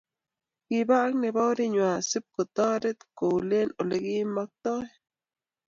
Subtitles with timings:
[0.65, 4.85] kibaa ak nebo arinywa sibkotaret koule olikimaktai